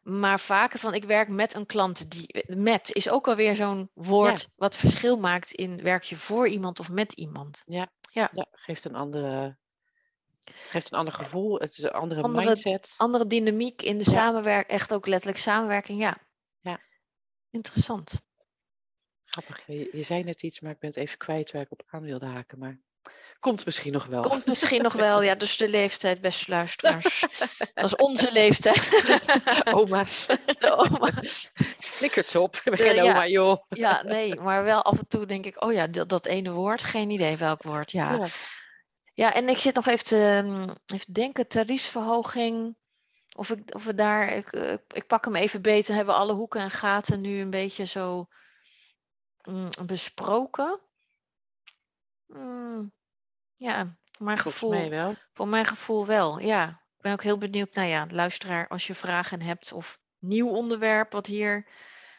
[0.02, 4.48] Maar vaker van, ik werk met een klant die, met is ook alweer zo'n woord
[4.56, 7.62] wat verschil maakt in werk je voor iemand of met iemand.
[7.66, 9.56] Ja, geeft een andere,
[10.68, 11.58] geeft een ander gevoel.
[11.58, 12.94] Het is een andere, Andere- mindset.
[12.96, 14.10] Andere dynamiek in de Ja.
[14.10, 16.16] samenwerking, echt ook letterlijk samenwerking, ja.
[16.60, 16.78] Ja.
[17.50, 18.12] Interessant.
[19.24, 21.82] Grappig, je, je zei net iets, maar ik ben het even kwijt waar ik op
[21.86, 22.58] aan wilde haken.
[22.58, 22.80] Maar
[23.40, 24.22] Komt misschien nog wel.
[24.22, 27.20] Komt misschien nog wel, ja, dus de leeftijd, beste luisteraars.
[27.74, 28.90] Dat is onze leeftijd.
[29.74, 30.26] Oma's.
[30.58, 31.52] De oma's.
[31.78, 32.56] Flikkert op.
[32.56, 33.02] Ik ben Eh, geen ja.
[33.10, 33.62] oma, joh.
[33.68, 36.82] Ja, nee, maar wel af en toe denk ik, oh ja, dat, dat ene woord,
[36.82, 37.90] geen idee welk woord.
[37.90, 38.12] Ja.
[38.12, 38.26] Ja.
[39.14, 42.76] Ja, en ik zit nog even te mm, even denken, tariefsverhoging.
[43.36, 46.32] Of, ik, of we daar, ik, eh, ik pak hem even beter, hebben we alle
[46.32, 48.26] hoeken en gaten nu een beetje zo
[49.42, 50.80] mm, besproken.
[52.26, 52.92] Mm,
[53.56, 54.88] ja, voor mijn Volgens gevoel.
[54.88, 55.14] wel.
[55.32, 56.68] Voor mijn gevoel wel, ja.
[56.68, 61.12] Ik ben ook heel benieuwd, nou ja, luisteraar, als je vragen hebt of nieuw onderwerp
[61.12, 61.68] wat hier,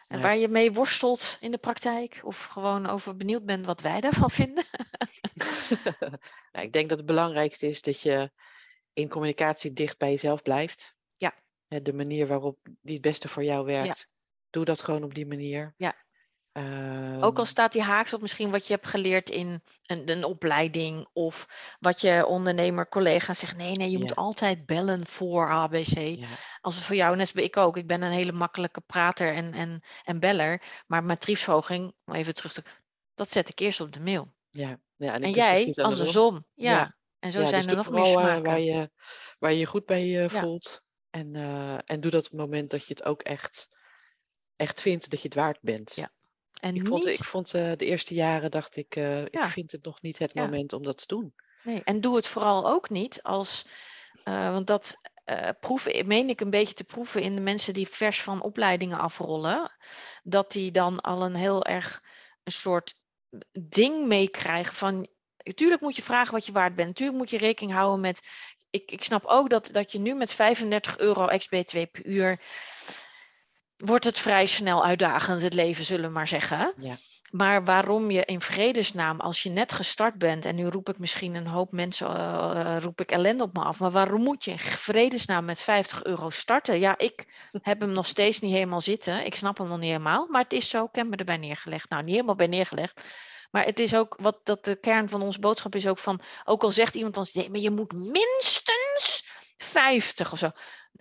[0.07, 0.23] en Ja.
[0.23, 4.29] waar je mee worstelt in de praktijk, of gewoon over benieuwd bent wat wij daarvan
[4.41, 4.63] vinden.
[6.51, 8.31] Nou, ik denk dat het belangrijkste is dat je
[8.93, 10.95] in communicatie dicht bij jezelf blijft.
[11.15, 11.33] Ja.
[11.67, 14.09] De manier waarop die het beste voor jou werkt.
[14.49, 15.73] Doe dat gewoon op die manier.
[15.77, 16.05] Ja.
[17.21, 20.23] Ook al Ehm, staat die haaks op misschien wat je hebt geleerd in een, een
[20.23, 21.47] opleiding, of
[21.79, 25.97] wat je ondernemer, collega zegt, nee, nee, je moet altijd bellen voor ABC.
[25.97, 26.27] ja,
[26.61, 29.83] Als het voor jou, net ik ook, ik ben een hele makkelijke prater en, en,
[30.03, 31.03] en beller, maar
[32.05, 32.63] om even terug te,
[33.13, 34.33] dat zet ik eerst op de mail.
[34.55, 35.13] Ja, ja.
[35.13, 36.45] En, En jij andersom.
[36.53, 36.71] Ja.
[36.71, 36.95] Ja.
[37.19, 38.43] En zo Ja, zijn dus er nog meer eh, smaken.
[38.43, 38.89] waar, je,
[39.39, 40.83] waar je je goed bij eh, voelt.
[41.09, 43.67] En, eh, en doe dat op het moment dat je het ook echt,
[44.55, 45.95] echt vindt dat je het waard bent.
[45.95, 46.11] Ja.
[46.61, 48.95] En Ik vond, ik vond de eerste jaren dacht ik,
[49.29, 51.33] ik vind het nog niet het moment om dat te doen.
[51.63, 53.67] nee, en doe het vooral ook niet als,
[54.23, 58.21] want dat eh, proeven, meen ik een beetje te proeven in de mensen die vers
[58.21, 59.71] van opleidingen afrollen,
[60.23, 62.03] dat die dan al een heel erg
[62.43, 62.95] een soort
[63.51, 65.07] ding meekrijgen van,
[65.43, 68.21] natuurlijk moet je vragen wat je waard bent, natuurlijk moet je rekening houden met,
[68.69, 72.39] ik, ik snap ook dat, dat je nu met 35 euro ex-BTW per uur,
[73.77, 76.73] wordt het vrij snel uitdagend het leven, zullen we maar zeggen.
[76.77, 76.97] Ja.
[77.35, 81.35] Maar waarom je in vredesnaam, als je net gestart bent, en nu roep ik misschien
[81.35, 84.51] een hoop mensen, eh, eh, roep ik ellende op me af, maar waarom moet je
[84.51, 86.79] in vredesnaam met 50 euro starten?
[86.79, 87.25] Ja, ik
[87.61, 89.25] heb hem nog steeds niet helemaal zitten.
[89.25, 91.89] Ik snap hem nog niet helemaal, maar het is zo, ik heb me erbij neergelegd.
[91.89, 93.01] Nou, niet helemaal bij neergelegd.
[93.51, 96.63] Maar het is ook wat dat de kern van onze boodschap is ook van, ook
[96.63, 100.49] al zegt iemand dan, nee, maar je moet minstens 50 of zo.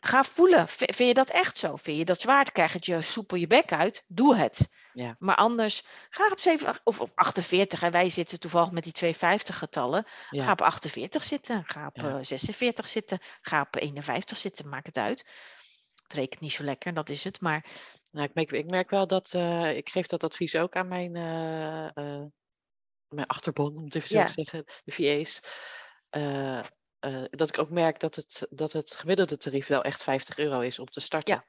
[0.01, 0.69] Ga voelen.
[0.69, 1.77] V- Vind je dat echt zo?
[1.77, 2.53] Vind je dat zwaar?
[2.53, 4.05] Krijg het je soepel je bek uit?
[4.07, 4.69] Doe het.
[4.93, 5.17] Ja.
[5.19, 7.83] Maar anders, ga op 7 of op 48.
[7.83, 10.07] En wij zitten toevallig met die 250 getallen.
[10.31, 10.45] Ja.
[10.45, 11.63] Ga op 48 zitten.
[11.65, 12.09] Ga op Ja.
[12.19, 13.19] eh, 46 zitten.
[13.41, 14.69] Ga op 51 zitten.
[14.69, 15.25] Maakt het uit.
[16.03, 17.41] Het rekent niet zo lekker, dat is het.
[17.41, 17.65] Maar
[18.11, 21.17] Nou, ik, merk, ik merk wel dat, eh, ik geef dat advies ook aan mijn,
[21.17, 22.23] eh,
[23.09, 25.41] mijn achterban, om het even zo te zeggen, de VA's.
[27.05, 30.61] Eh, dat ik ook merk dat het, dat het gemiddelde tarief wel echt 50 euro
[30.61, 31.45] is om te starten.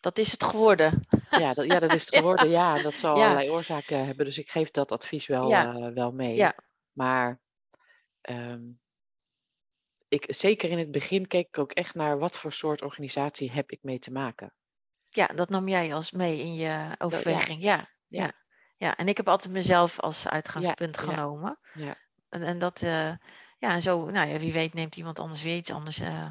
[0.00, 1.00] dat is het geworden.
[1.30, 2.50] Ja, dat, ja, dat is het geworden.
[2.50, 3.22] Ja, dat zal Ja.
[3.22, 4.26] allerlei oorzaken hebben.
[4.26, 5.74] Dus ik geef dat advies wel, Ja.
[5.74, 6.34] eh, wel mee.
[6.34, 6.54] Ja.
[6.92, 7.40] Maar
[8.20, 8.60] ehm,
[10.08, 13.70] ik, zeker in het begin keek ik ook echt naar wat voor soort organisatie heb
[13.70, 14.54] ik mee te maken.
[15.08, 17.62] Ja, dat nam jij als mee in je overweging.
[17.62, 18.22] Ja, ja.
[18.22, 18.32] Ja.
[18.76, 18.96] ja.
[18.96, 21.02] en ik heb altijd mezelf als uitgangspunt ja.
[21.02, 21.58] genomen.
[21.74, 21.94] Ja.
[22.28, 23.12] En, en dat, eh,
[23.62, 26.26] ja, en zo, nou ja, wie weet neemt iemand anders weer iets anders eh,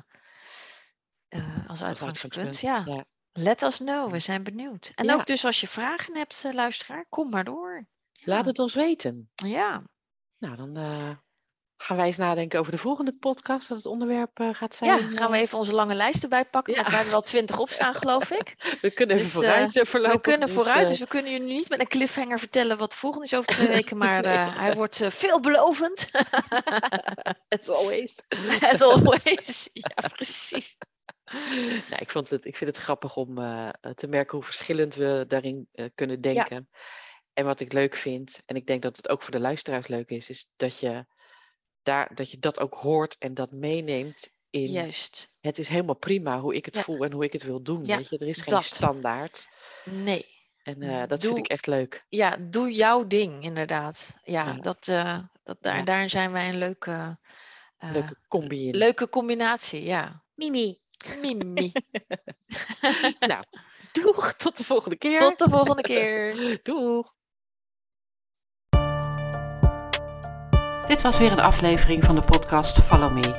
[1.28, 2.60] eh, als uitgangspunt.
[2.60, 3.04] Ja, Ja.
[3.32, 4.92] let us know, we zijn benieuwd.
[4.96, 5.14] En Ja.
[5.14, 7.88] ook dus als je vragen hebt, eh, luisteraar, kom maar door.
[8.24, 9.32] Laat het ons weten.
[9.36, 9.84] Ja,
[10.38, 10.78] Nou, dan
[11.82, 14.90] gaan wij eens nadenken over de volgende podcast, wat het onderwerp eh, gaat zijn.
[14.90, 15.42] ja, gaan we eh.
[15.42, 16.80] even onze lange lijst erbij pakken, Ja.
[16.80, 18.56] we hebben er wel twintig op staan, geloof ik.
[18.82, 21.80] we kunnen even Dus, vooruit uh, We kunnen vooruit, dus we kunnen jullie niet met
[21.80, 26.10] een cliffhanger vertellen wat volgend is over twee weken, maar eh, hij wordt eh, veelbelovend.
[27.60, 28.20] As always.
[28.62, 29.70] As always.
[29.74, 30.78] Ja, precies.
[31.90, 35.26] nou, ik, vond het, ik vind het grappig om eh, te merken hoe verschillend we
[35.28, 36.70] daarin eh, kunnen denken.
[37.34, 40.10] En wat ik leuk vind, en ik denk dat het ook voor de luisteraars leuk
[40.10, 41.06] is, is dat je,
[41.84, 45.28] daar, dat, je dat ook hoort en dat meeneemt in Juist.
[45.42, 46.82] het is helemaal prima hoe ik het Ja.
[46.82, 47.86] voel en hoe ik het wil doen.
[47.86, 48.18] Ja, weet je?
[48.18, 48.64] Er is geen dat.
[48.64, 49.48] standaard.
[49.86, 50.26] Nee.
[50.64, 52.06] En eh, dat Doe- vind ik echt leuk.
[52.10, 54.16] Ja, doe jouw ding, inderdaad.
[54.24, 54.54] Ja, Ja.
[54.54, 55.84] Dat, eh, dat, daar, Ja.
[55.84, 57.18] daarin zijn wij een leuke,
[57.78, 58.76] eh, Leuke combi in.
[58.78, 59.84] leuke combinatie.
[59.84, 60.24] Ja.
[60.36, 60.78] Mimi.
[61.22, 61.72] Mimi.
[63.20, 63.44] nou,
[63.92, 64.34] doeg.
[64.34, 65.20] Tot de volgende keer.
[65.20, 66.36] Tot de volgende keer.
[66.64, 67.14] Doeg.
[70.92, 73.36] Dit was weer een aflevering van de podcast Follow Me.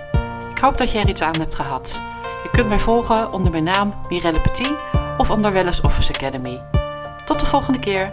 [0.50, 2.02] Ik hoop dat je er iets aan hebt gehad.
[2.42, 4.72] Je kunt mij volgen onder mijn naam Mirelle Petit
[5.18, 6.62] of onder Wellness Office Academy.
[7.24, 8.12] Tot de volgende keer.